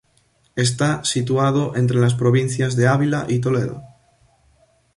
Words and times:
Está 0.55 1.03
situado 1.05 1.75
entre 1.75 1.99
las 1.99 2.15
provincias 2.15 2.75
de 2.75 2.87
Ávila 2.87 3.27
y 3.29 3.37
Toledo. 3.39 3.83